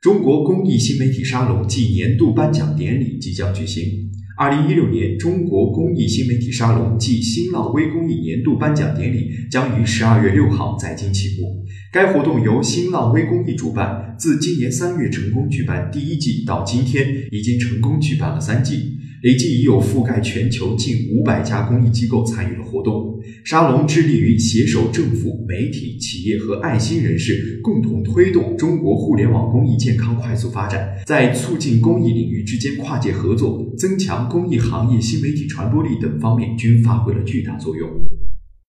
[0.00, 3.82] 中国公益新媒体沙龙暨年度颁奖典礼即将举行。
[4.38, 11.66] 二零一六年中国公益新媒体沙龙暨新浪微公益年度颁奖典礼将于十二月六号在京启幕。
[11.92, 18.94] 该活动由新浪微公益主办，自今年三月成功举办第一季到今天，已经成功举办了三季。
[19.24, 23.18] 累计已有覆盖全球近五百家公益机构参与了活动。
[23.44, 37.88] 沙龙致力于携手政府、媒体、企业和爱心人士，共同推动中国互联网公益健康快速发展，在促进公益领域之间跨界合作、增强公益行业新媒体传播力等方面均发挥了巨大作用。